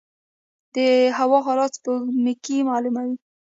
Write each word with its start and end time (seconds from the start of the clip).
د 0.75 0.77
هوا 1.17 1.39
حالات 1.45 1.71
سپوږمکۍ 1.77 2.57
معلوموي 2.69 3.15